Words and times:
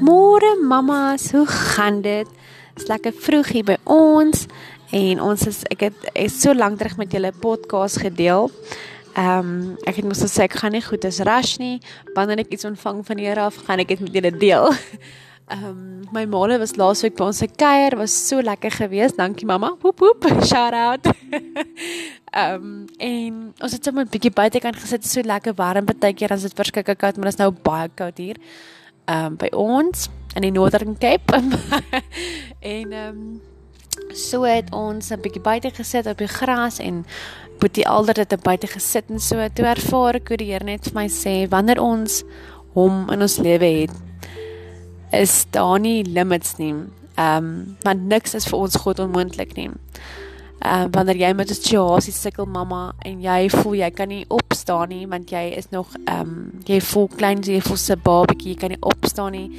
Môre 0.00 0.56
mamas, 0.64 1.30
hoe 1.32 1.46
gaan 1.46 2.00
dit? 2.00 2.28
Dit's 2.72 2.88
lekker 2.88 3.12
vroeg 3.12 3.48
hier 3.52 3.66
by 3.68 3.74
ons 3.84 4.46
en 4.96 5.20
ons 5.20 5.42
is 5.44 5.58
ek 5.68 5.82
het 5.90 6.06
is 6.16 6.38
so 6.40 6.54
lank 6.56 6.80
terug 6.80 6.96
met 6.96 7.12
julle 7.12 7.28
podcast 7.36 8.00
gedeel. 8.00 8.48
Ehm 9.12 9.50
um, 9.50 9.50
ek 9.84 10.00
het 10.00 10.08
mos 10.08 10.22
gesê 10.24 10.46
ek 10.46 10.56
gaan 10.62 10.72
nie 10.72 10.80
goed 10.80 11.04
as 11.04 11.20
rush 11.28 11.58
nie. 11.60 11.82
Wanneer 12.16 12.46
ek 12.46 12.56
iets 12.56 12.64
ontvang 12.64 13.02
van 13.04 13.20
die 13.20 13.28
Here 13.28 13.44
af, 13.44 13.60
gaan 13.66 13.84
ek 13.84 13.92
dit 13.92 14.06
met 14.06 14.16
julle 14.16 14.32
deel. 14.40 14.72
Ehm 15.52 15.68
um, 15.68 15.84
my 16.16 16.24
maale 16.24 16.56
was 16.64 16.78
laasweek 16.80 17.20
by 17.20 17.28
ons 17.28 17.44
se 17.44 17.50
kuier, 17.52 17.98
was 18.00 18.16
so 18.16 18.40
lekker 18.40 18.72
geweest. 18.80 19.20
Dankie 19.20 19.46
mamma. 19.46 19.74
Woep 19.84 20.00
woep. 20.00 20.24
Shout 20.48 20.72
out. 20.72 21.12
Ehm 22.32 22.56
um, 22.56 22.84
en 22.96 23.38
ons 23.60 23.72
het 23.76 23.84
sommer 23.84 24.08
'n 24.08 24.14
bietjie 24.16 24.32
buitekant 24.32 24.80
gesit, 24.80 25.04
so 25.04 25.20
lekker 25.20 25.52
warm. 25.60 25.84
Partykeer 25.84 26.32
as 26.32 26.48
dit 26.48 26.56
verskeie 26.56 26.96
koud, 26.96 27.16
maar 27.20 27.28
dit 27.28 27.36
is 27.36 27.44
nou 27.44 27.52
baie 27.52 27.88
koud 27.94 28.16
hier. 28.16 28.40
Um, 29.10 29.34
by 29.34 29.48
ons 29.50 30.06
in 30.38 30.44
die 30.46 30.52
Northern 30.54 30.94
Cape. 30.98 31.34
en 32.74 32.92
ehm 32.92 33.08
um, 33.08 33.40
so 34.14 34.42
het 34.42 34.70
ons 34.74 35.10
'n 35.10 35.20
bietjie 35.20 35.42
buite 35.42 35.70
gesit 35.70 36.06
op 36.06 36.18
die 36.18 36.28
gras 36.30 36.78
en 36.78 37.04
Boetie 37.58 37.88
alder 37.88 38.16
het 38.16 38.42
buite 38.42 38.66
gesit 38.66 39.10
en 39.10 39.20
so 39.20 39.48
toe 39.54 39.66
ervaar 39.66 40.14
ek 40.14 40.28
hoe 40.28 40.36
die 40.36 40.52
Here 40.52 40.64
net 40.64 40.84
vir 40.84 40.94
my 40.94 41.08
sê 41.08 41.48
wanneer 41.48 41.80
ons 41.82 42.22
hom 42.72 43.10
in 43.10 43.20
ons 43.20 43.36
lewe 43.38 43.68
het 43.82 43.90
is 45.12 45.46
daar 45.50 45.80
nie 45.80 46.04
limits 46.04 46.56
nie. 46.58 46.74
Ehm 47.18 47.36
um, 47.36 47.76
want 47.82 48.06
niks 48.06 48.34
is 48.34 48.46
vir 48.46 48.58
ons 48.58 48.76
God 48.76 48.98
onmoontlik 48.98 49.56
nie. 49.56 49.70
Ehm 50.60 50.82
um, 50.84 50.90
wanneer 50.92 51.16
jy 51.16 51.32
met 51.32 51.50
'n 51.50 51.54
situasie 51.54 52.12
sukkel 52.12 52.46
mamma 52.46 52.92
en 52.98 53.20
jy 53.20 53.48
voel 53.48 53.74
jy 53.74 53.90
kan 53.90 54.08
nie 54.08 54.24
opstaan 54.28 54.88
nie 54.88 55.06
want 55.06 55.30
jy 55.30 55.54
is 55.56 55.70
nog 55.70 55.88
ehm 56.04 56.20
um, 56.20 56.50
jy 56.64 56.80
voel 56.80 57.08
klein 57.08 57.40
jy 57.40 57.60
voel 57.60 57.76
se 57.76 57.96
babatjie 57.96 58.56
kan 58.56 58.68
nie 58.68 58.80
opstaan 58.80 59.32
nie 59.32 59.50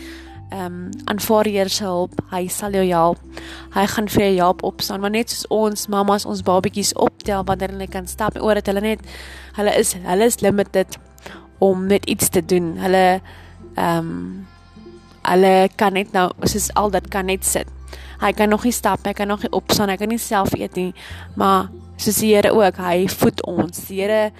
ehm 0.52 0.66
um, 0.66 0.90
aanvaar 1.06 1.46
Heer 1.46 1.70
se 1.70 1.84
hulp. 1.84 2.12
Hy 2.32 2.48
sal 2.48 2.72
jou 2.76 2.84
help. 2.88 3.20
Hy 3.72 3.86
gaan 3.88 4.08
vir 4.12 4.24
jou 4.26 4.36
help 4.36 4.64
opstaan. 4.64 5.00
Maar 5.00 5.10
net 5.10 5.30
soos 5.30 5.46
ons 5.48 5.88
mamas 5.88 6.26
ons 6.26 6.44
babatjies 6.44 6.94
optel 6.94 7.44
wanneer 7.48 7.72
hulle 7.72 7.88
kan 7.88 8.08
stap 8.08 8.36
oor 8.42 8.60
dit 8.60 8.68
hulle 8.68 8.82
net 8.82 9.06
hulle 9.56 9.76
is 9.80 9.94
hulle 9.94 10.26
is 10.26 10.42
limited 10.42 10.98
om 11.60 11.88
net 11.88 12.06
iets 12.06 12.30
te 12.30 12.46
doen. 12.46 12.76
Hulle 12.78 13.22
ehm 13.76 13.98
um, 13.98 14.48
hulle 15.22 15.70
kan 15.76 15.94
net 15.94 16.12
nou 16.12 16.32
soos 16.44 16.72
al 16.76 16.92
dit 16.92 17.08
kan 17.08 17.26
net 17.26 17.46
sit. 17.46 17.81
Hy 18.22 18.32
kan 18.38 18.50
nog 18.50 18.64
nie 18.68 18.74
stap, 18.76 19.06
hy 19.06 19.14
kan 19.18 19.28
nog 19.32 19.42
nie 19.46 19.52
opstaan, 19.56 19.90
hy 19.90 19.98
kan 19.98 20.12
nie 20.12 20.22
self 20.22 20.54
eet 20.58 20.76
nie. 20.78 20.92
Maar 21.36 21.70
soos 21.98 22.22
die 22.22 22.34
Here 22.36 22.52
ook, 22.54 22.78
hy 22.82 23.08
voed 23.10 23.44
ons. 23.50 23.86
Die 23.88 24.02
Here 24.02 24.32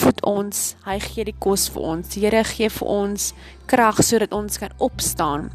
voed 0.00 0.20
ons. 0.26 0.74
Hy 0.86 0.98
gee 1.02 1.26
die 1.28 1.36
kos 1.38 1.68
vir 1.72 1.86
ons. 1.94 2.12
Die 2.14 2.24
Here 2.24 2.42
gee 2.46 2.70
vir 2.72 2.92
ons 2.92 3.32
krag 3.70 4.02
sodat 4.06 4.34
ons 4.36 4.60
kan 4.60 4.74
opstaan. 4.78 5.50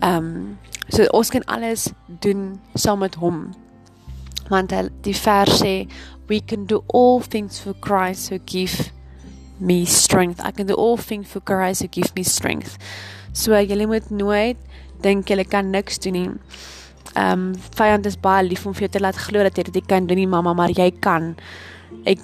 Ehm 0.00 0.32
um, 0.32 0.58
so 0.88 1.04
ons 1.12 1.28
kan 1.28 1.44
alles 1.52 1.90
doen 2.24 2.54
saam 2.74 3.02
met 3.04 3.18
hom. 3.20 3.50
Want 4.48 4.72
die 5.04 5.16
vers 5.16 5.60
sê 5.60 5.72
we 6.28 6.40
can 6.40 6.64
do 6.64 6.80
all 6.94 7.20
things 7.20 7.60
for 7.60 7.74
Christ 7.80 8.30
who 8.30 8.38
give 8.38 8.90
me 9.60 9.84
strength. 9.84 10.40
I 10.40 10.50
can 10.50 10.66
do 10.66 10.74
all 10.74 10.96
things 10.96 11.28
for 11.28 11.40
Christ 11.40 11.82
who 11.82 11.88
give 11.88 12.12
me 12.16 12.24
strength. 12.24 12.78
So 13.32 13.52
jy 13.52 13.86
moet 13.86 14.10
nooit 14.10 14.56
dink 15.02 15.28
jy 15.28 15.44
kan 15.44 15.70
niks 15.70 15.98
doen 15.98 16.16
nie. 16.16 16.30
Ehm 17.14 17.32
um, 17.32 17.54
vyand 17.76 18.06
is 18.06 18.16
baie 18.16 18.44
lief 18.46 18.66
om 18.66 18.74
vir 18.74 18.88
jou 18.88 18.92
te 18.96 19.00
laat 19.00 19.16
glo 19.16 19.42
dat 19.42 19.56
jy 19.56 19.64
dit 19.72 19.86
kan 19.86 20.06
doen 20.06 20.16
nie, 20.16 20.26
mamma, 20.26 20.52
maar 20.52 20.70
jy 20.70 20.90
kan. 21.00 21.36
Ek 22.04 22.18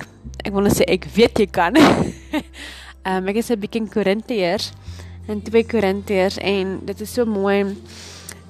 ek 0.44 0.52
wil 0.52 0.62
net 0.62 0.77
sê 0.77 0.84
ek 0.88 1.06
weet 1.14 1.38
jy 1.38 1.46
kan. 1.46 1.77
Ehm 3.05 3.22
um, 3.22 3.28
ek 3.28 3.36
is 3.36 3.50
'n 3.50 3.60
bietjie 3.60 3.80
in 3.80 3.88
Korintiërs 3.88 4.72
in 5.28 5.40
2 5.42 5.64
Korintiërs 5.64 6.38
en 6.38 6.78
dit 6.84 7.00
is 7.00 7.12
so 7.12 7.24
mooi 7.24 7.77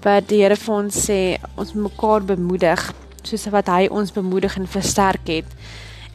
wat 0.03 0.27
die 0.29 0.43
Here 0.43 0.57
vir 0.59 0.75
ons 0.75 0.97
sê 1.07 1.39
ons 1.57 1.73
mekaar 1.75 2.25
bemoedig 2.27 2.83
soos 3.25 3.47
wat 3.55 3.71
hy 3.73 3.87
ons 3.89 4.13
bemoedig 4.13 4.57
en 4.59 4.67
versterk 4.69 5.31
het. 5.33 5.49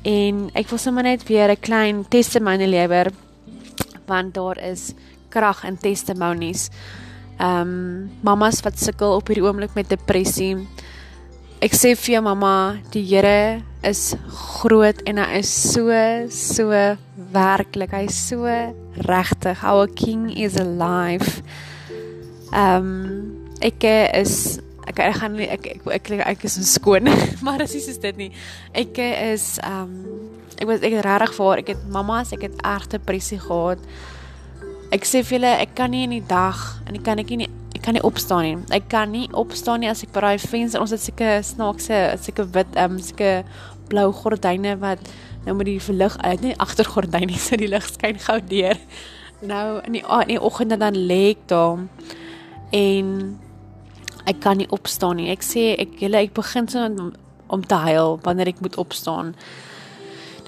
En 0.05 0.47
ek 0.53 0.69
wil 0.69 0.77
sommer 0.77 1.03
net 1.03 1.23
weer 1.27 1.49
'n 1.49 1.61
klein 1.61 2.05
testimony 2.09 2.67
lewer 2.67 3.11
want 4.05 4.33
daar 4.33 4.57
is 4.57 4.93
krag 5.29 5.63
in 5.63 5.77
testimonies. 5.77 6.69
Ehm 7.39 7.61
um, 7.61 8.09
mamas 8.21 8.59
wat 8.65 8.75
sukkel 8.79 9.13
op 9.15 9.29
hierdie 9.31 9.45
oomblik 9.45 9.71
met 9.77 9.87
depressie. 9.87 10.57
Ek 11.63 11.71
sê 11.75 11.93
vir 11.95 12.17
jou 12.17 12.23
mamma, 12.23 12.79
die 12.91 13.03
Here 13.07 13.61
is 13.87 14.13
groot 14.59 14.99
en 15.07 15.21
hy 15.23 15.39
is 15.39 15.51
so 15.51 15.87
so 16.35 16.75
werklik. 17.31 17.95
Hy 17.95 18.09
is 18.09 18.19
so 18.27 18.43
regtig. 19.07 19.63
Our 19.63 19.87
king 19.87 20.27
is 20.35 20.59
alive. 20.59 21.39
Ehm 22.51 22.91
um, 22.91 23.47
ek 23.63 23.87
is 24.19 24.59
ek 24.89 24.99
ek 25.07 25.17
gaan 25.21 25.39
ek 25.39 25.67
ek 25.77 25.87
ek, 25.87 26.11
ek, 26.19 26.27
ek 26.33 26.45
is 26.47 26.59
skoon, 26.73 27.07
maar 27.45 27.63
as 27.63 27.75
is 27.75 27.99
dit 28.03 28.19
nie. 28.19 28.31
Ek 28.75 28.99
is 28.99 29.61
ehm 29.63 29.95
um, 29.95 30.29
ek 30.59 30.67
was 30.67 30.83
ek 30.83 30.99
regtig 31.07 31.35
vir 31.39 31.63
ek 31.63 31.75
het 31.77 31.83
mamma's, 31.87 32.35
ek 32.35 32.49
het 32.49 32.63
erg 32.67 32.91
depressie 32.91 33.39
gehad. 33.39 33.79
Ek 34.89 35.03
sê 35.05 35.19
vir 35.21 35.35
julle, 35.37 35.49
ek 35.61 35.75
kan 35.77 35.91
nie 35.93 36.07
in 36.07 36.15
die 36.15 36.25
dag 36.25 36.57
en 36.89 36.95
ek 36.97 37.03
kan 37.05 37.19
ek 37.21 37.29
nie 37.37 37.45
ek 37.77 37.83
kan 37.85 37.93
nie 37.93 38.01
opstaan 38.03 38.41
nie. 38.43 38.55
Ek 38.73 38.87
kan 38.89 39.11
nie 39.13 39.27
opstaan 39.37 39.83
nie 39.83 39.89
as 39.91 40.01
ek 40.01 40.09
by 40.15 40.23
daai 40.25 40.41
venster 40.41 40.81
ons 40.81 40.91
het 40.95 41.03
seker 41.03 41.43
snaakse, 41.45 41.99
seker 42.25 42.49
wit, 42.55 42.71
ehm 42.73 42.97
um, 42.97 43.03
seker 43.03 43.43
blou 43.89 44.07
gordyne 44.17 44.73
wat 44.81 45.05
nou 45.45 45.55
met 45.59 45.69
die 45.69 45.77
verlig 45.81 46.17
uit, 46.17 46.41
nie 46.41 46.55
agtergordyne 46.65 47.37
so 47.45 47.59
die 47.61 47.69
lig 47.69 47.85
skyn 47.85 48.17
gou 48.25 48.39
deur. 48.49 48.81
Nou 49.45 49.77
in 49.85 49.99
die 49.99 50.03
in 50.03 50.33
die 50.33 50.41
oggend 50.41 50.73
dan 50.81 50.97
lê 50.97 51.21
ek 51.35 51.45
daar 51.53 51.85
en 52.73 53.13
ek 54.25 54.41
kan 54.41 54.57
nie 54.57 54.71
opstaan 54.73 55.21
nie. 55.21 55.29
Ek 55.29 55.45
sê 55.45 55.75
ek 55.77 56.01
julle 56.01 56.25
ek 56.25 56.33
begin 56.33 56.65
so 56.65 56.81
om, 56.89 57.13
om 57.47 57.61
te 57.61 57.77
huil 57.85 58.17
wanneer 58.25 58.49
ek 58.55 58.65
moet 58.65 58.81
opstaan. 58.81 59.35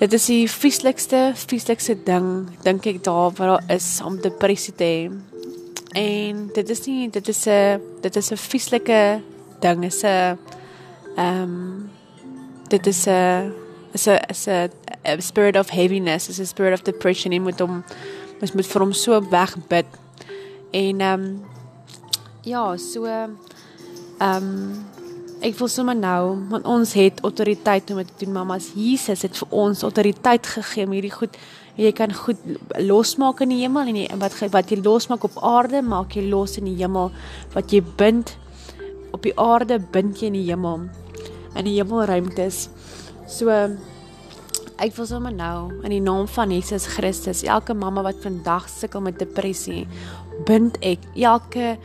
Dit 0.02 0.14
is 0.14 0.24
die 0.26 0.48
vieslikste, 0.50 1.18
vieslikste 1.38 1.94
ding 2.08 2.48
dink 2.66 2.88
ek 2.90 3.04
daar 3.06 3.28
wat 3.38 3.38
daar 3.38 3.68
is 3.70 4.00
om 4.02 4.16
depressie 4.18 4.74
te 4.74 4.88
hê. 4.88 5.04
En 5.94 6.40
dit 6.56 6.70
is 6.74 6.82
nie 6.88 7.10
dit 7.14 7.28
is 7.30 7.46
'n 7.46 7.82
dit 8.02 8.16
is 8.16 8.32
'n 8.32 8.38
vieslike 8.38 9.22
ding, 9.60 9.86
is 9.86 10.02
'n 10.04 10.40
ehm 11.18 11.44
um, 11.44 11.90
dit 12.70 12.88
is 12.88 13.06
'n 13.06 13.54
is 13.94 14.08
'n 14.08 14.20
is 14.30 14.48
'n 14.48 15.22
spirit 15.22 15.56
of 15.56 15.70
heaviness, 15.70 16.30
is 16.30 16.40
'n 16.40 16.46
spirit 16.46 16.74
of 16.74 16.82
depression 16.82 17.32
en 17.32 17.42
moet 17.42 17.60
hom 17.60 17.84
mens 18.40 18.54
moet 18.54 18.68
vir 18.68 18.82
hom 18.82 18.94
so 18.94 19.30
wegbid. 19.30 19.86
En 20.72 21.02
ehm 21.02 21.22
um, 21.22 21.46
ja, 22.42 22.78
so 22.78 23.06
ehm 23.06 23.38
um, 24.20 24.86
ek 25.42 25.56
voel 25.58 25.72
sommer 25.74 25.98
nou 25.98 26.38
want 26.52 26.68
ons 26.70 26.94
het 26.94 27.22
autoriteit 27.26 27.90
om 27.92 27.98
dit 28.02 28.08
te 28.14 28.26
doen 28.26 28.36
mamas 28.40 28.72
Jesus 28.78 29.26
het 29.26 29.38
vir 29.38 29.58
ons 29.64 29.84
autoriteit 29.88 30.46
gegee 30.46 30.86
om 30.86 30.94
hierdie 30.94 31.14
goed 31.14 31.38
jy 31.80 31.92
kan 31.96 32.12
goed 32.14 32.40
losmaak 32.80 33.42
in 33.46 33.54
die 33.54 33.62
hemel 33.64 33.88
en 33.88 34.00
jy, 34.02 34.08
wat 34.20 34.36
wat 34.54 34.72
jy 34.72 34.82
losmaak 34.82 35.24
op 35.28 35.38
aarde 35.44 35.82
maak 35.82 36.16
jy 36.16 36.28
los 36.30 36.58
in 36.60 36.68
die 36.68 36.78
hemel. 36.82 37.12
Wat 37.56 37.72
jy 37.72 37.82
bind 37.98 38.36
op 39.16 39.24
die 39.24 39.36
aarde 39.40 39.80
bind 39.80 40.20
jy 40.20 40.32
in 40.32 40.40
die 40.40 40.48
hemel 40.50 40.90
in 41.56 41.68
die 41.68 41.78
hemelruimtes. 41.78 42.68
So 43.28 43.52
ek 44.82 44.94
voel 44.96 45.08
sommer 45.08 45.34
nou 45.36 45.72
in 45.84 45.94
die 45.94 46.04
naam 46.04 46.28
van 46.32 46.52
Jesus 46.52 46.88
Christus 46.96 47.44
elke 47.44 47.76
mamma 47.78 48.04
wat 48.06 48.22
vandag 48.24 48.70
sukkel 48.72 49.04
met 49.06 49.20
depressie 49.20 49.86
bind 50.48 50.80
ek 50.82 51.04
elke 51.16 51.76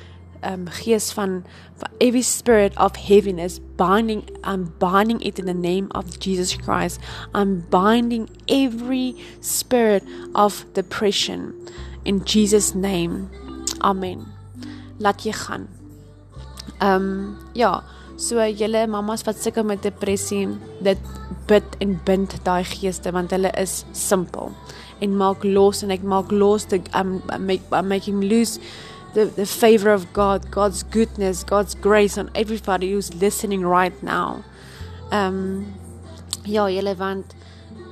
um 0.42 0.68
gees 0.68 1.12
van, 1.12 1.44
every 2.00 2.22
spirit 2.22 2.76
of 2.76 2.96
heaviness 2.96 3.60
binding 3.76 4.24
I'm 4.44 4.72
binding 4.78 5.20
it 5.20 5.38
in 5.38 5.46
the 5.46 5.54
name 5.54 5.88
of 5.94 6.18
Jesus 6.18 6.56
Christ. 6.56 7.00
I'm 7.34 7.66
binding 7.70 8.28
every 8.48 9.14
spirit 9.40 10.04
of 10.34 10.64
depression 10.74 11.54
in 12.04 12.24
Jesus 12.24 12.74
name. 12.74 13.30
Amen. 13.80 14.26
Laat 14.98 15.24
jy 15.24 15.32
gaan. 15.32 15.68
Um 16.80 17.36
ja 17.54 17.82
so 18.16 18.40
julle 18.40 18.86
mamas 18.88 19.24
wat 19.28 19.36
sukkel 19.36 19.64
met 19.68 19.82
depressie 19.84 20.48
dit 20.80 21.00
bid 21.46 21.76
en 21.84 21.98
bind 22.04 22.32
daai 22.44 22.64
geeste 22.64 23.12
want 23.12 23.30
hulle 23.30 23.52
is 23.60 23.84
simpel. 23.92 24.52
En 25.04 25.16
maak 25.16 25.44
los 25.44 25.82
en 25.84 25.92
ek 25.92 26.02
maak 26.02 26.32
los 26.32 26.64
the 26.72 26.80
I'm, 26.94 27.20
I'm 27.28 27.88
making 27.88 28.24
loose 28.24 28.58
the, 29.16 29.24
the 29.24 29.46
favor 29.46 29.90
of 29.90 30.12
God, 30.12 30.50
God's 30.50 30.82
goodness, 30.82 31.42
God's 31.42 31.74
grace 31.74 32.18
on 32.18 32.30
everybody 32.34 32.92
who's 32.92 33.14
listening 33.14 33.64
right 33.64 33.96
now. 34.02 34.44
Um 35.10 35.72
ja, 36.44 36.68
julle 36.68 36.92
want 37.00 37.32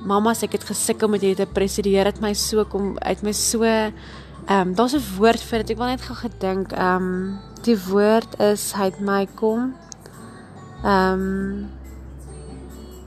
mamas, 0.05 0.43
ek 0.45 0.59
het 0.59 0.67
gesukkel 0.69 1.09
met 1.09 1.25
hierdie 1.25 1.41
depressie. 1.41 1.83
Die 1.83 1.95
Here 1.97 2.11
het 2.13 2.21
my 2.21 2.35
so 2.37 2.63
kom 2.69 2.93
uit 3.01 3.25
my 3.25 3.33
so 3.33 3.65
um 3.65 4.75
daar's 4.77 4.93
'n 4.93 5.01
woord 5.17 5.41
vir 5.41 5.65
dit. 5.65 5.73
Ek 5.73 5.81
wil 5.81 5.91
net 5.95 6.05
gou 6.05 6.15
gedink. 6.21 6.77
Um 6.77 7.39
die 7.65 7.77
woord 7.89 8.37
is 8.39 8.71
hy 8.77 8.93
het 8.93 9.01
my 9.01 9.25
kom 9.35 9.73
um 10.85 11.73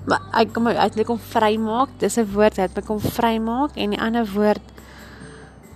maar 0.09 0.23
ek 0.35 0.53
kom 0.53 0.67
uit 0.67 0.97
net 0.97 1.07
kom 1.07 1.23
vrymaak. 1.23 1.95
Dis 2.03 2.19
'n 2.19 2.27
woord 2.35 2.59
wat 2.59 2.75
my 2.75 2.83
kom 2.83 2.99
vrymaak 2.99 3.77
en 3.79 3.91
die 3.95 4.03
ander 4.03 4.27
woord 4.27 4.67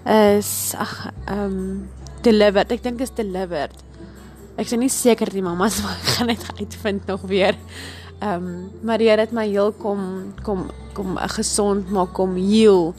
is 0.02 0.74
ag 0.74 1.12
um 1.30 1.86
delivered. 2.22 2.72
Ek 2.72 2.82
dink 2.82 3.00
is 3.00 3.14
delivered. 3.14 3.74
Ek 4.56 4.66
is 4.66 4.76
nie 4.76 4.90
seker 4.92 5.30
die 5.32 5.42
mammas 5.44 5.80
maar 5.82 5.96
ek 6.02 6.14
gaan 6.16 6.32
dit 6.32 6.46
uitvind 6.60 7.06
nog 7.10 7.26
weer. 7.30 7.58
Ehm 8.22 8.46
um, 8.46 8.70
maar 8.86 8.98
die 9.02 9.08
Here 9.10 9.24
het 9.24 9.32
my 9.34 9.48
heel 9.48 9.72
kom 9.72 10.34
kom 10.42 10.68
kom 10.94 11.16
gesond 11.34 11.90
maak 11.90 12.12
kom 12.14 12.36
heal 12.36 12.92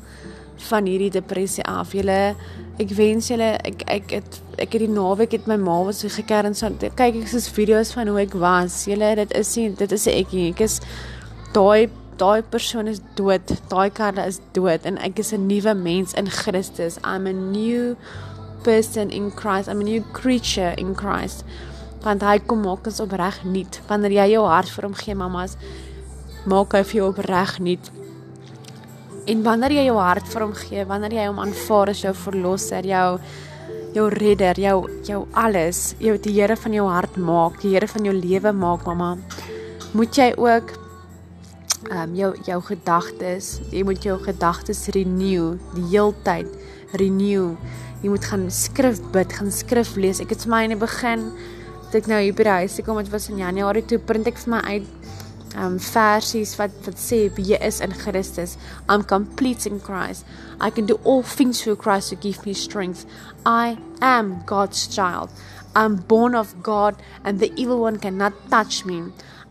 van 0.69 0.87
hierdie 0.89 1.11
depressie 1.13 1.63
af. 1.63 1.93
Julle 1.95 2.35
ek 2.81 2.91
wens 2.97 3.29
julle 3.29 3.53
ek 3.63 3.85
ek 3.87 4.15
het 4.17 4.39
ek 4.57 4.75
het 4.75 4.83
die 4.83 4.91
naweek 4.91 5.35
het 5.37 5.47
my 5.47 5.57
ma 5.61 5.77
was 5.87 6.03
gekeer 6.03 6.49
en 6.49 6.55
so 6.57 6.69
kyk 6.81 7.21
ek 7.21 7.27
soos 7.31 7.49
video's 7.53 7.93
van 7.95 8.11
hoe 8.11 8.19
ek 8.25 8.35
was. 8.39 8.83
Julle 8.89 9.13
dit 9.21 9.35
is 9.39 9.55
nie 9.57 9.69
dit 9.79 9.91
is 9.91 10.07
'n 10.07 10.17
ekkie. 10.23 10.49
Ek 10.51 10.61
is 10.61 10.79
daai 11.53 11.89
daai 12.17 12.41
persoon 12.41 12.87
is 12.87 12.99
dood. 13.15 13.47
Daai 13.69 13.89
karde 13.89 14.25
is 14.27 14.39
dood 14.53 14.85
en 14.85 14.97
ek 14.97 15.19
is 15.19 15.33
'n 15.33 15.47
nuwe 15.47 15.73
mens 15.73 16.13
in 16.13 16.27
Christus. 16.27 16.97
I'm 17.03 17.27
a 17.27 17.33
new 17.33 17.95
person 18.63 19.11
in 19.11 19.31
Christ. 19.31 19.69
I'm 19.69 19.81
a 19.81 19.83
new 19.83 20.01
creature 20.13 20.73
in 20.77 20.95
Christ. 20.95 21.43
Want 22.03 22.23
hy 22.23 22.39
kom 22.43 22.63
maak 22.65 22.87
ons 22.89 22.99
opreg 23.03 23.41
nuut. 23.47 23.79
Wanneer 23.87 24.17
jy 24.17 24.27
jou 24.33 24.43
hart 24.47 24.71
vir 24.71 24.87
hom 24.87 24.95
gee, 24.97 25.15
mamas, 25.15 25.55
maak 26.49 26.75
hy 26.75 26.83
vir 26.87 26.99
jou 26.99 27.09
opreg 27.13 27.57
nuut. 27.63 27.91
En 29.31 29.43
wanneer 29.45 29.77
jy 29.77 29.87
jou 29.87 29.97
hart 30.01 30.27
vir 30.33 30.43
hom 30.43 30.53
gee, 30.57 30.85
wanneer 30.87 31.15
jy 31.15 31.27
hom 31.29 31.41
aanvaar 31.43 31.93
as 31.93 32.03
jou 32.03 32.13
verlosser, 32.25 32.87
jou 32.87 33.19
jou 33.93 34.07
redder, 34.09 34.57
jou 34.57 34.77
jou 35.05 35.19
alles, 35.37 35.93
jou 36.01 36.15
die 36.17 36.33
Here 36.33 36.55
van 36.57 36.73
jou 36.73 36.87
hart 36.89 37.17
maak, 37.21 37.59
die 37.61 37.75
Here 37.75 37.87
van 37.87 38.07
jou 38.07 38.15
lewe 38.17 38.51
maak, 38.57 38.87
mamma, 38.89 39.13
moet 39.93 40.17
jy 40.17 40.31
ook 40.41 40.73
ehm 41.91 41.99
um, 42.01 42.15
jou 42.17 42.31
jou 42.47 42.59
gedagtes, 42.71 43.59
jy 43.71 43.83
moet 43.85 44.03
jou 44.03 44.17
gedagtes 44.23 44.87
renew 44.95 45.53
die 45.75 45.87
heeltyd 45.91 46.62
renew. 46.99 47.53
Jy 48.03 48.11
moet 48.11 48.25
gaan 48.27 48.49
skrif 48.51 48.99
bid, 49.13 49.33
gaan 49.33 49.51
skrif 49.51 49.95
lees. 49.95 50.21
Ek 50.23 50.33
het 50.35 50.43
vir 50.45 50.51
my 50.53 50.63
in 50.67 50.75
die 50.75 50.81
begin 50.81 51.29
toe 51.93 52.01
ek 52.01 52.09
nou 52.09 52.17
hier 52.23 52.33
by 52.33 52.47
die 52.47 52.57
huis 52.63 52.75
gekom 52.79 52.97
het 52.97 53.11
was 53.13 53.29
in 53.29 53.37
Januarie 53.37 53.83
toe 53.85 53.99
print 54.01 54.25
ek 54.25 54.39
vir 54.41 54.49
my 54.55 54.61
uit 54.65 54.87
um 55.61 55.75
versies 55.77 56.55
wat 56.57 56.73
wat 56.87 56.97
sê 56.97 57.27
wie 57.37 57.51
jy 57.51 57.59
is 57.61 57.79
in 57.85 57.93
Christus. 57.93 58.57
I'm 58.89 59.03
complete 59.05 59.69
in 59.69 59.79
Christ. 59.79 60.25
I 60.59 60.71
can 60.71 60.87
do 60.89 60.99
all 61.03 61.21
things 61.21 61.61
through 61.61 61.77
Christ 61.77 62.09
who 62.09 62.17
gives 62.17 62.45
me 62.45 62.53
strength. 62.53 63.05
I 63.45 63.77
am 64.01 64.41
God's 64.45 64.87
child. 64.87 65.29
I'm 65.75 65.95
born 65.95 66.35
of 66.35 66.63
God 66.63 66.95
and 67.23 67.39
the 67.39 67.51
evil 67.55 67.81
one 67.81 67.99
cannot 67.99 68.33
touch 68.49 68.85
me. 68.85 69.03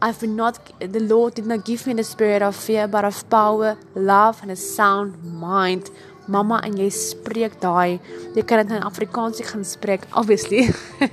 I've 0.02 0.22
not 0.22 0.58
the 0.80 0.98
Lord 0.98 1.34
did 1.34 1.46
not 1.46 1.64
give 1.64 1.86
me 1.86 1.94
the 1.94 2.02
spirit 2.02 2.42
of 2.42 2.56
fear 2.56 2.88
but 2.88 3.04
of 3.04 3.22
power, 3.30 3.78
love 3.94 4.42
and 4.42 4.50
a 4.50 4.56
sound 4.56 5.22
mind. 5.22 5.90
Mamma 6.30 6.60
en 6.62 6.76
jy 6.78 6.90
spreek 6.94 7.58
daai. 7.62 7.98
Jy 8.36 8.44
kan 8.46 8.62
dit 8.62 8.76
in 8.76 8.86
Afrikaans 8.86 9.42
gaan 9.48 9.64
spreek 9.66 10.06
obviously. 10.14 10.68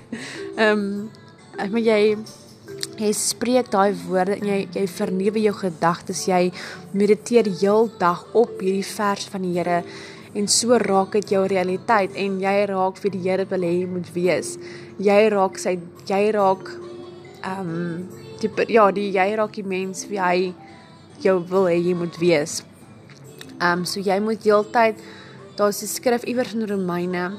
Ehm 0.59 0.83
um, 0.83 1.09
ek 1.59 1.73
moet 1.73 1.87
jy 1.87 2.01
jy 2.99 3.09
spreek 3.15 3.71
daai 3.71 3.95
woorde 4.05 4.37
en 4.37 4.45
jy 4.47 4.59
jy 4.75 4.85
vernuwe 4.91 5.41
jou 5.47 5.55
gedagtes. 5.63 6.27
Jy 6.29 6.51
mediteer 6.93 7.49
heeldag 7.49 8.25
op 8.37 8.61
hierdie 8.61 8.85
vers 8.85 9.27
van 9.33 9.47
die 9.47 9.55
Here 9.57 9.81
en 10.37 10.47
so 10.47 10.77
raak 10.77 11.15
dit 11.17 11.33
jou 11.33 11.41
realiteit 11.49 12.13
en 12.13 12.37
jy 12.43 12.55
raak 12.69 13.01
vir 13.01 13.15
die 13.15 13.23
Here 13.25 13.49
wil 13.49 13.65
hê 13.65 13.73
jy 13.79 13.89
moet 13.89 14.13
wees. 14.13 14.55
Jy 15.01 15.19
raak 15.33 15.57
sy 15.57 15.79
jy 16.09 16.23
raak 16.37 16.69
ehm 17.39 17.75
um, 17.75 17.93
die 18.39 18.49
ja, 18.71 18.89
die 18.95 19.09
jy 19.11 19.29
raak 19.35 19.57
die 19.57 19.67
mens 19.67 20.05
wie 20.07 20.19
hy 20.21 20.51
jou 21.23 21.39
wil 21.49 21.67
hê 21.67 21.79
jy 21.79 21.95
moet 21.97 22.19
wees. 22.21 22.61
Ehm 23.59 23.79
um, 23.79 23.85
so 23.85 23.99
jy 23.99 24.19
moet 24.19 24.43
heeltyd 24.43 24.99
daar's 25.55 25.81
'n 25.83 25.87
skrif 25.87 26.23
iewers 26.23 26.53
in 26.53 26.65
Romeine. 26.65 27.31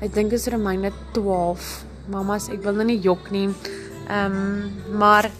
Ek 0.00 0.14
dink 0.14 0.30
dit 0.30 0.38
is 0.38 0.48
Romeine 0.48 0.92
12. 1.12 1.84
Mamas, 2.08 2.48
ek 2.48 2.62
wil 2.62 2.74
nou 2.74 2.84
nie 2.84 3.00
jok 3.00 3.30
nie. 3.30 3.48
Ehm 4.08 4.32
um, 4.32 4.98
maar 4.98 5.30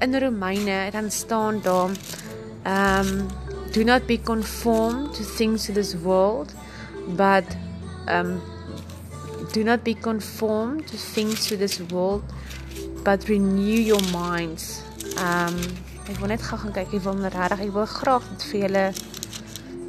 in 0.00 0.18
Romeine 0.18 0.90
dan 0.92 1.10
staan 1.10 1.60
daar 1.62 1.90
ehm 2.62 3.08
um, 3.08 3.26
do 3.72 3.82
not 3.82 4.06
be 4.06 4.16
conformed 4.16 5.14
to 5.14 5.24
things 5.24 5.68
of 5.68 5.74
this 5.74 5.94
world 5.94 6.54
but 7.16 7.44
um 8.06 8.40
do 9.52 9.64
not 9.64 9.82
be 9.84 9.94
conformed 9.94 10.86
to 10.86 10.96
things 10.96 11.50
of 11.52 11.58
this 11.58 11.80
world 11.90 12.22
but 13.04 13.28
renew 13.28 13.80
your 13.80 14.02
minds. 14.12 14.82
Um 15.18 15.58
ek 16.04 16.18
wil 16.20 16.28
net 16.28 16.42
gou 16.44 16.58
gaan 16.60 16.72
kyk, 16.76 16.94
ek 16.98 17.04
wil 17.04 17.20
regtig, 17.24 17.60
ek 17.66 17.72
wil 17.72 17.86
graag 17.88 18.24
dit 18.30 18.46
vir 18.50 18.60
julle 18.66 18.84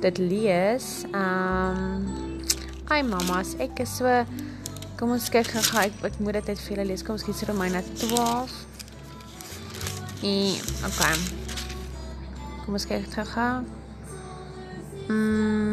dit 0.06 0.22
lees. 0.22 0.90
Um 1.12 2.14
Ai 2.94 3.02
mamas, 3.02 3.56
ek 3.58 3.82
is 3.82 3.96
so 3.98 4.06
Kom 4.96 5.12
ons 5.12 5.26
kyk 5.28 5.50
gou, 5.52 5.82
ek, 5.82 5.96
ek 6.08 6.20
moet 6.24 6.38
dit 6.38 6.54
net 6.54 6.60
vir 6.62 6.72
julle 6.72 6.86
lees. 6.88 7.02
Kom 7.04 7.18
ons 7.18 7.26
kies 7.26 7.42
Romeine 7.50 7.82
12. 8.00 8.54
En 10.24 10.56
okay. 10.88 11.18
Kom 12.64 12.78
ons 12.80 12.88
kyk 12.88 13.10
gou. 13.34 13.52
Mm 15.10 15.66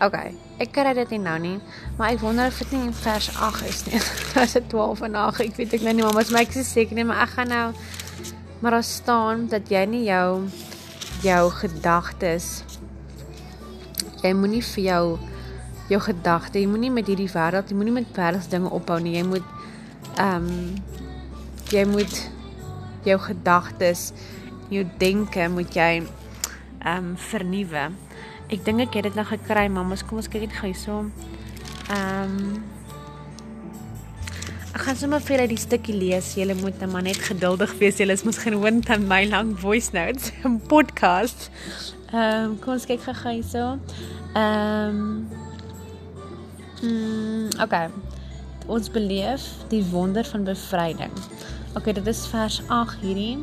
Okay, 0.00 0.30
ek 0.56 0.70
kry 0.72 0.94
dit 0.96 1.10
nie 1.12 1.18
nou 1.20 1.34
nie, 1.36 1.56
maar 1.98 2.14
ek 2.14 2.22
wonder 2.24 2.48
of 2.48 2.56
dit 2.62 2.70
nie 2.72 2.86
in 2.88 2.94
vers 3.02 3.26
8 3.36 3.66
is 3.68 3.82
nie. 3.84 3.98
Vers 4.32 4.54
12 4.72 5.02
en 5.10 5.18
8, 5.26 5.42
ek 5.44 5.58
weet 5.58 5.74
ek 5.76 5.84
nou 5.84 5.92
nie, 5.98 6.04
maar 6.06 6.16
mos 6.16 6.30
my 6.32 6.40
ek 6.46 6.56
is 6.56 6.70
seker 6.72 6.96
nie, 6.96 7.04
maar 7.04 7.20
ek 7.26 7.34
gaan 7.34 7.52
nou 7.52 7.66
maar 8.64 8.78
daar 8.78 8.86
staan 8.88 9.44
dat 9.52 9.68
jy 9.72 9.84
nie 9.92 10.06
jou 10.06 10.48
jou 11.24 11.50
gedagtes 11.60 12.62
jy 14.24 14.32
moenie 14.36 14.62
vir 14.64 14.84
jou 14.84 15.04
jou 15.90 15.98
gedagte, 16.04 16.60
jy 16.60 16.68
moenie 16.70 16.92
met 16.94 17.08
hierdie 17.10 17.28
wêreld, 17.32 17.70
jy 17.70 17.76
moenie 17.78 17.96
met 17.96 18.10
wêreldse 18.14 18.50
dinge 18.52 18.70
ophou 18.70 19.00
nie. 19.02 19.16
Jy 19.16 19.24
moet 19.26 19.46
ehm 20.20 20.46
um, 20.46 20.76
jy 21.70 21.84
moet 21.86 22.20
jou 23.06 23.16
gedagtes, 23.22 24.10
jou 24.70 24.84
denke 25.00 25.48
moet 25.50 25.74
jy 25.74 25.90
ehm 26.00 27.10
um, 27.10 27.16
vernuwe. 27.30 27.88
Ek 28.50 28.62
dink 28.66 28.86
ek 28.86 29.00
het 29.00 29.08
dit 29.08 29.18
nou 29.18 29.26
gekry, 29.26 29.66
mamas. 29.70 30.04
Kom 30.06 30.22
ons 30.22 30.30
kyk 30.30 30.46
dit 30.46 30.58
gou 30.60 30.70
hierso. 30.70 31.00
Ehm 31.90 32.36
um, 32.38 32.79
Ek 34.80 34.86
gaan 34.86 34.96
sommer 34.96 35.20
vir 35.20 35.34
julle 35.34 35.48
die 35.50 35.60
stukkie 35.60 35.92
lees. 35.92 36.30
Julle 36.38 36.54
moet 36.56 36.78
net 36.80 36.88
maar 36.88 37.02
net 37.04 37.18
geduldig 37.20 37.74
wees. 37.76 37.98
Julle 38.00 38.14
is 38.16 38.22
mos 38.24 38.38
gewoond 38.40 38.86
aan 38.88 39.02
my 39.10 39.18
lang 39.28 39.50
voice 39.60 39.92
notes 39.92 40.30
en 40.48 40.54
podcast. 40.70 41.50
Ehm 42.14 42.46
um, 42.46 42.54
kom 42.62 42.78
ons 42.78 42.86
kyk 42.88 43.04
gou 43.04 43.34
hierso. 43.34 43.64
Ehm 44.40 45.02
um, 46.80 47.50
okay. 47.60 47.90
Ons 48.72 48.88
beleef 48.94 49.44
die 49.68 49.82
wonder 49.90 50.24
van 50.24 50.48
bevryding. 50.48 51.12
Okay, 51.76 51.92
dit 52.00 52.08
is 52.08 52.24
vers 52.32 52.62
8 52.72 53.04
hierdie. 53.04 53.36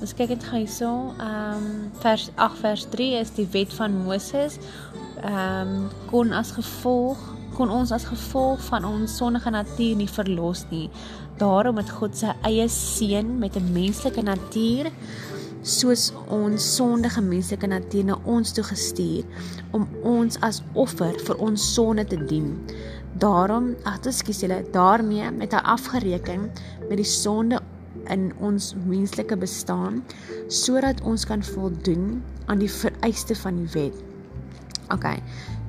Ons 0.00 0.16
kyk 0.16 0.32
dit 0.32 0.48
hierso. 0.54 1.12
Ehm 1.18 1.68
um, 1.68 1.68
vers 2.00 2.30
8 2.48 2.64
vers 2.64 2.88
3 2.96 3.12
is 3.20 3.36
die 3.36 3.48
wet 3.52 3.76
van 3.76 4.00
Moses. 4.08 4.56
Ehm 5.20 5.76
um, 5.76 5.92
kon 6.08 6.32
as 6.32 6.56
gevolg 6.56 7.31
kon 7.56 7.70
ons 7.70 7.92
as 7.92 8.08
gevolg 8.08 8.62
van 8.70 8.84
ons 8.88 9.16
sondige 9.16 9.50
natuur 9.50 9.96
nie 9.96 10.08
verlos 10.08 10.64
nie. 10.70 10.88
Daarom 11.40 11.78
het 11.80 11.90
God 11.90 12.16
sy 12.16 12.32
eie 12.48 12.68
seun 12.68 13.38
met 13.38 13.56
'n 13.56 13.72
menslike 13.72 14.22
natuur 14.22 14.90
soos 15.62 16.12
ons 16.26 16.74
sondige 16.76 17.22
menslike 17.22 17.66
natuur 17.66 18.04
na 18.04 18.16
ons 18.24 18.52
toe 18.52 18.64
gestuur 18.64 19.24
om 19.70 19.86
ons 20.02 20.38
as 20.42 20.62
offer 20.74 21.14
vir 21.26 21.36
ons 21.38 21.74
sonde 21.74 22.04
te 22.04 22.18
dien. 22.26 22.58
Daarom, 23.22 23.76
ag, 23.84 24.00
ekskuus 24.06 24.40
julle, 24.42 24.64
daarmee 24.72 25.30
met 25.30 25.52
hy 25.52 25.60
afgereken 25.62 26.50
met 26.88 26.96
die 26.96 27.06
sonde 27.06 27.60
in 28.10 28.32
ons 28.40 28.74
menslike 28.86 29.36
bestaan 29.36 30.02
sodat 30.48 31.02
ons 31.06 31.24
kan 31.24 31.42
voldoen 31.42 32.22
aan 32.46 32.58
die 32.58 32.70
vereiste 32.70 33.34
van 33.34 33.62
die 33.62 33.70
wet. 33.76 34.11
OK. 34.92 35.16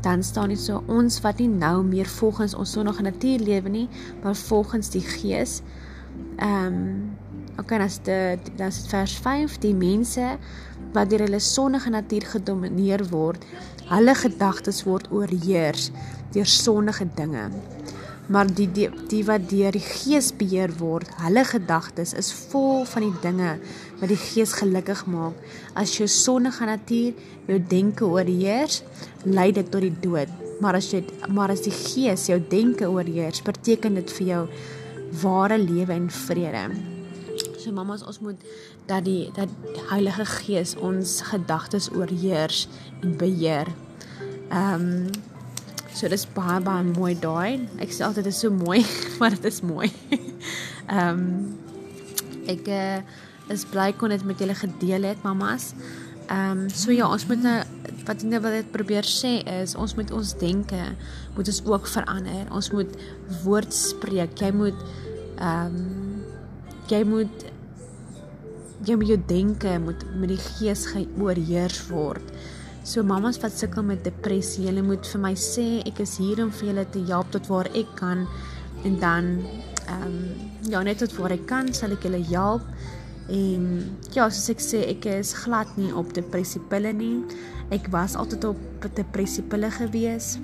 Dan 0.04 0.24
staan 0.24 0.52
dit 0.52 0.60
so 0.60 0.84
ons 0.92 1.22
wat 1.24 1.40
nie 1.40 1.50
nou 1.50 1.84
meer 1.88 2.10
volgens 2.20 2.54
ons 2.54 2.72
sondige 2.76 3.02
natuur 3.02 3.40
lewe 3.40 3.70
nie, 3.70 3.88
maar 4.24 4.36
volgens 4.36 4.90
die 4.90 5.06
Gees. 5.06 5.62
Ehm 6.38 6.66
um, 6.66 7.12
OK, 7.58 7.72
as 7.78 8.00
dit 8.02 8.48
dan 8.58 8.68
is 8.68 8.80
vers 8.90 9.14
5 9.22 9.60
die 9.62 9.76
mense 9.78 10.38
wat 10.94 11.10
deur 11.10 11.22
hulle 11.28 11.40
sondige 11.40 11.92
natuur 11.94 12.26
gedomeineer 12.32 13.04
word, 13.12 13.46
hulle 13.92 14.16
gedagtes 14.18 14.82
word 14.90 15.06
oorheers 15.14 15.92
deur 16.34 16.50
sondige 16.50 17.06
dinge 17.16 17.46
maar 18.32 18.48
die 18.48 18.70
die, 18.72 18.88
die 19.12 19.24
wat 19.28 19.50
deur 19.52 19.76
die 19.76 19.84
gees 19.84 20.32
beheer 20.38 20.72
word, 20.80 21.10
hulle 21.24 21.44
gedagtes 21.48 22.14
is 22.16 22.32
vol 22.52 22.86
van 22.88 23.08
die 23.08 23.20
dinge 23.24 23.58
wat 24.00 24.12
die 24.12 24.20
gees 24.20 24.56
gelukkig 24.60 25.04
maak. 25.12 25.36
As 25.80 25.98
jou 25.98 26.08
sondige 26.08 26.68
natuur 26.70 27.20
jou 27.50 27.60
denke 27.60 28.08
oorheers, 28.08 28.82
lei 29.26 29.52
dit 29.52 29.70
tot 29.72 29.84
die 29.84 29.94
dood. 30.04 30.32
Maar 30.64 30.80
as 30.80 30.92
jy 30.94 31.04
maar 31.34 31.52
as 31.52 31.66
die 31.66 31.76
gees 31.76 32.30
jou 32.30 32.40
denke 32.40 32.88
oorheers, 32.88 33.44
beteken 33.44 34.00
dit 34.00 34.16
vir 34.20 34.28
jou 34.28 34.44
ware 35.24 35.60
lewe 35.60 35.94
en 35.94 36.10
vrede. 36.10 36.68
So 37.60 37.72
mamas, 37.76 38.04
ons 38.08 38.20
moet 38.24 38.40
dat 38.88 39.06
die 39.06 39.32
dat 39.36 39.52
die 39.74 39.84
Heilige 39.90 40.26
Gees 40.28 40.76
ons 40.76 41.20
gedagtes 41.30 41.92
oorheers 41.92 42.68
en 43.02 43.18
beheer. 43.20 43.72
Ehm 44.50 44.90
um, 44.90 45.32
So 45.94 46.10
dis 46.10 46.26
baie 46.34 46.58
baie 46.66 46.86
mooi 46.88 47.14
daai. 47.22 47.68
Ek 47.84 47.92
sê 47.94 48.06
altyd 48.08 48.26
dit 48.26 48.34
is 48.34 48.40
so 48.42 48.50
mooi, 48.54 48.82
maar 49.20 49.36
dit 49.36 49.46
is 49.50 49.62
mooi. 49.66 49.92
Ehm 50.94 51.10
um, 51.10 51.28
ek 52.50 52.66
uh, 52.68 52.98
is 53.54 53.64
bly 53.72 53.94
kon 53.96 54.12
dit 54.12 54.24
met 54.28 54.42
julle 54.42 54.56
gedeel 54.58 55.06
het, 55.12 55.22
mamas. 55.24 55.72
Ehm 56.26 56.64
um, 56.66 56.70
so 56.70 56.92
ja, 56.92 57.06
ons 57.08 57.28
moet 57.30 57.44
nou 57.46 57.60
wat 58.04 58.18
ek 58.18 58.28
nou 58.28 58.42
wil 58.44 58.58
dit 58.58 58.72
probeer 58.74 59.08
sê 59.08 59.38
is 59.62 59.78
ons 59.80 59.94
moet 59.96 60.12
ons 60.12 60.34
denke 60.42 60.82
moet 61.38 61.54
ons 61.54 61.62
ook 61.70 61.88
verander. 61.94 62.50
Ons 62.52 62.72
moet 62.74 62.98
woord 63.46 63.74
spreek. 63.74 64.34
Jy 64.42 64.52
moet 64.58 64.86
ehm 65.38 65.78
um, 65.78 66.24
jy 66.90 67.04
moet 67.08 67.46
jy 68.84 68.98
moet 69.00 69.14
jou 69.14 69.22
denke 69.30 69.78
moet 69.80 70.02
met 70.20 70.34
die 70.34 70.42
gees 70.42 70.88
geoorheers 70.92 71.86
word. 71.94 72.34
So 72.84 73.00
mamas 73.04 73.38
wat 73.40 73.56
sukkel 73.56 73.86
met 73.88 74.02
depressie, 74.04 74.66
hulle 74.68 74.82
moet 74.84 75.08
vir 75.08 75.22
my 75.24 75.32
sê 75.40 75.80
ek 75.88 76.02
is 76.04 76.18
hier 76.20 76.42
om 76.44 76.50
vir 76.52 76.68
julle 76.68 76.84
te 76.92 77.04
help 77.08 77.30
tot 77.32 77.46
waar 77.48 77.70
ek 77.80 77.94
kan 77.96 78.26
en 78.84 78.98
dan 79.00 79.30
ehm 79.86 80.04
um, 80.08 80.18
ja 80.68 80.82
net 80.84 81.00
tot 81.00 81.16
waar 81.16 81.32
ek 81.32 81.46
kan 81.48 81.72
sal 81.76 81.96
ek 81.96 82.04
julle 82.04 82.20
help. 82.28 82.68
En 83.32 83.64
ja, 84.12 84.28
soos 84.28 84.50
ek 84.52 84.64
sê, 84.64 84.82
ek 84.92 85.08
is 85.14 85.32
glad 85.46 85.72
nie 85.80 85.94
op 85.96 86.12
depressiepille 86.16 86.92
nie. 86.98 87.16
Ek 87.72 87.88
was 87.94 88.18
altyd 88.20 88.50
op 88.52 88.88
depressiepille 89.00 89.72
gewees. 89.80 90.36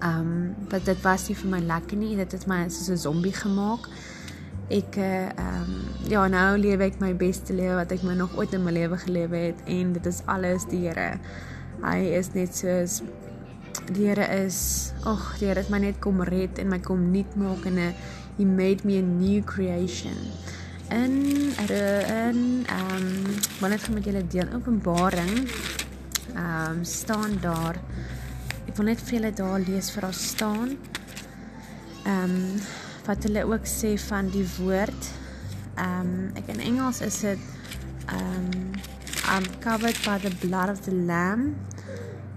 Um, 0.00 0.54
wat 0.72 0.88
dit 0.88 1.04
was 1.04 1.28
nie 1.28 1.36
vir 1.36 1.52
my 1.52 1.60
lekker 1.68 2.00
nie. 2.00 2.14
Dit 2.16 2.32
het 2.32 2.48
my 2.48 2.64
soos 2.72 2.88
'n 2.88 2.96
zombie 2.96 3.36
gemaak. 3.36 3.92
Ek 4.72 4.96
ehm 4.96 5.40
um, 5.44 5.72
ja, 6.08 6.22
nou 6.32 6.56
lewe 6.56 6.86
ek 6.88 7.00
my 7.02 7.12
beste 7.16 7.52
lewe 7.52 7.76
wat 7.76 7.92
ek 7.92 8.04
my 8.06 8.14
nog 8.16 8.32
ooit 8.40 8.54
in 8.56 8.64
my 8.64 8.72
lewe 8.72 8.96
gelewe 9.00 9.48
het 9.50 9.60
en 9.70 9.92
dit 9.92 10.06
is 10.08 10.22
alles 10.32 10.64
die 10.70 10.86
Here. 10.86 11.18
Hy 11.82 11.98
is 12.16 12.32
net 12.32 12.56
soos 12.56 13.02
die 13.92 14.08
Here 14.08 14.24
is, 14.44 14.92
ag, 15.04 15.34
die 15.38 15.50
Here 15.50 15.60
het 15.60 15.70
my 15.72 15.82
net 15.82 16.00
kom 16.04 16.22
red 16.24 16.60
en 16.62 16.72
my 16.72 16.80
kom 16.80 17.10
nuut 17.12 17.36
maak 17.36 17.66
en 17.68 17.78
'n 17.78 17.94
he 18.38 18.44
made 18.44 18.84
me 18.84 18.98
a 18.98 19.02
new 19.02 19.42
creation. 19.44 20.16
In 20.88 21.52
in 21.68 22.64
ehm 22.66 22.96
um, 22.96 23.08
wanneer 23.60 23.80
ek 23.80 23.92
met 23.92 24.04
julle 24.04 24.26
deel. 24.26 24.48
Openbaring 24.56 25.48
ehm 26.34 26.80
um, 26.80 26.84
staan 26.84 27.36
daar 27.40 27.76
ek 28.66 28.76
wil 28.76 28.86
net 28.86 29.00
vir 29.00 29.18
julle 29.18 29.32
daar 29.32 29.60
lees 29.60 29.90
vir 29.90 30.08
daar 30.08 30.16
staan. 30.16 30.78
Ehm 32.04 32.24
um, 32.24 32.60
wat 33.06 33.22
hulle 33.26 33.44
ook 33.44 33.66
sê 33.66 33.94
van 34.08 34.30
die 34.30 34.46
woord. 34.58 35.10
Ehm 35.74 36.00
um, 36.00 36.30
ek 36.38 36.52
in 36.54 36.60
Engels 36.60 37.00
is 37.00 37.20
dit 37.24 37.38
ehm 38.06 38.48
um, 38.52 38.70
I'm 39.32 39.46
covered 39.60 39.98
by 40.04 40.18
the 40.18 40.34
blood 40.46 40.68
of 40.68 40.82
the 40.84 40.94
lamb 40.94 41.56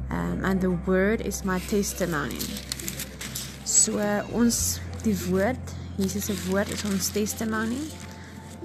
um, 0.10 0.46
and 0.46 0.62
the 0.62 0.78
word 0.86 1.22
is 1.22 1.44
my 1.44 1.60
testimony. 1.60 2.46
So 3.64 3.98
uh, 3.98 4.22
ons 4.34 4.80
die 5.04 5.18
woord 5.30 5.76
Jesus 5.98 6.26
se 6.26 6.36
woord 6.50 6.72
is 6.72 6.84
ons 6.84 7.10
testimony. 7.10 7.80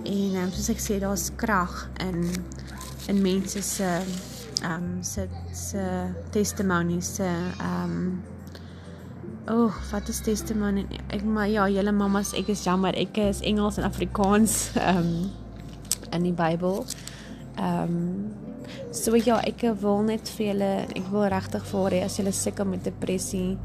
En 0.03 0.35
um, 0.41 0.51
soos 0.51 0.71
ek 0.73 0.83
sê 0.83 0.99
daar's 1.03 1.29
krag 1.39 1.87
in 2.03 2.27
in 3.11 3.23
mense 3.23 3.63
se 3.63 3.87
ehm 3.87 4.75
um, 4.75 4.89
se 5.03 5.29
se 5.55 5.85
testimonies 6.35 7.15
se 7.21 7.29
ehm 7.29 7.85
um, 7.85 8.23
Oh, 9.49 9.73
wat 9.91 10.09
is 10.09 10.21
testimony? 10.21 10.85
Ek 11.09 11.25
maar 11.25 11.49
ja, 11.49 11.69
julle 11.69 11.93
mamas, 11.93 12.35
ek 12.37 12.53
is 12.53 12.65
jammer, 12.65 12.95
ek 12.95 13.17
is 13.25 13.41
Engels 13.41 13.81
en 13.81 13.89
Afrikaans 13.89 14.71
ehm 14.77 14.99
um, 14.99 15.31
in 16.11 16.27
die 16.27 16.35
Bybel. 16.37 16.85
Ehm 17.57 17.95
um, 17.95 18.33
so 18.95 19.17
ja, 19.17 19.39
ek 19.47 19.63
wil 19.81 20.03
net 20.07 20.29
vir 20.37 20.53
julle, 20.53 20.73
ek 20.95 21.07
wil 21.11 21.29
regtig 21.33 21.65
vir 21.71 21.81
julle 21.81 22.03
as 22.05 22.19
julle 22.19 22.35
sukkel 22.35 22.69
met 22.69 22.85
depressie, 22.85 23.57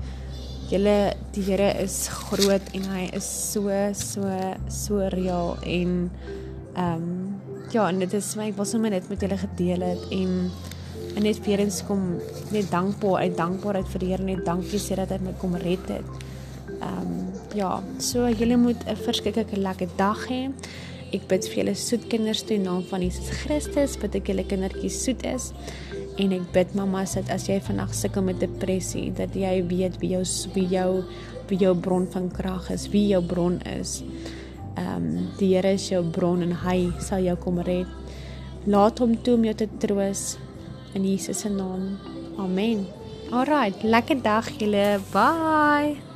Julle 0.65 1.13
die 1.35 1.43
Here 1.45 1.67
is 1.77 2.07
groot 2.09 2.71
en 2.73 2.87
hy 2.89 3.03
is 3.13 3.25
so 3.27 3.69
so 3.93 4.25
so 4.73 5.09
reël 5.13 5.51
en 5.61 5.91
ehm 6.73 7.03
um, 7.03 7.35
ja, 7.69 7.85
en 7.85 7.99
dit 8.01 8.13
is 8.17 8.31
my 8.37 8.47
ek 8.49 8.57
wil 8.57 8.65
sommer 8.65 8.93
net 8.93 9.05
met 9.09 9.21
julle 9.21 9.37
gedeel 9.37 9.85
het 9.85 10.07
en 10.15 10.33
en 11.15 11.23
net 11.23 11.39
weer 11.45 11.59
eens 11.63 11.81
kom 11.87 12.17
net 12.51 12.67
dankbaar 12.71 13.23
uit 13.23 13.37
dankbaarheid 13.37 13.91
vir 13.93 14.03
die 14.03 14.11
Here 14.11 14.23
net 14.23 14.45
dankie 14.45 14.79
sê 14.81 14.97
dat 14.99 15.13
hy 15.15 15.19
my 15.23 15.33
kom 15.39 15.55
red 15.55 15.91
het. 15.91 16.25
Ehm 16.75 17.01
um, 17.01 17.21
ja, 17.55 17.71
so 18.03 18.27
julle 18.27 18.57
moet 18.59 18.83
'n 18.83 18.97
verskriklike 18.99 19.55
lekker 19.57 19.89
dag 19.97 20.27
hê. 20.27 20.51
Ek 21.13 21.27
bid 21.27 21.47
vir 21.47 21.55
julle 21.63 21.75
soet 21.75 22.07
kinders 22.11 22.43
toe 22.43 22.57
in 22.57 22.63
naam 22.67 22.83
van 22.83 23.01
Jesus 23.01 23.29
Christus, 23.29 23.97
bid 23.97 24.15
ek 24.15 24.27
julle 24.27 24.43
kindertjies 24.43 25.03
soet 25.03 25.23
is. 25.23 25.53
En 26.17 26.33
ek 26.33 26.51
bid 26.51 26.75
mamma 26.75 27.05
sit 27.05 27.29
as 27.29 27.47
jy 27.47 27.59
vandag 27.61 27.93
sukkel 27.93 28.23
met 28.23 28.39
depressie 28.39 29.11
dat 29.11 29.35
jy 29.35 29.63
weet 29.67 29.99
wie 30.01 30.09
jou 30.09 30.23
wie 30.53 30.67
jou 30.67 31.03
wie 31.47 31.57
jou 31.57 31.75
bron 31.75 32.07
van 32.11 32.31
krag 32.31 32.71
is, 32.71 32.89
wie 32.89 33.07
jou 33.07 33.21
bron 33.21 33.61
is. 33.61 34.03
Ehm 34.75 34.95
um, 34.95 35.27
die 35.39 35.55
Here 35.55 35.73
is 35.73 35.89
jou 35.89 36.03
bron 36.03 36.41
en 36.41 36.51
hy 36.51 36.91
sal 36.99 37.19
jou 37.19 37.35
kom 37.35 37.59
red. 37.59 37.87
Laat 38.65 38.99
hom 38.99 39.15
toe 39.23 39.35
om 39.35 39.43
jou 39.45 39.53
te 39.53 39.67
troos 39.79 40.37
in 40.95 41.03
Jesus 41.03 41.39
se 41.39 41.49
naam. 41.49 41.99
Amen. 42.37 42.87
Alrite, 43.31 43.87
lekker 43.87 44.21
dag 44.23 44.47
julle. 44.57 44.99
Bye. 45.11 46.14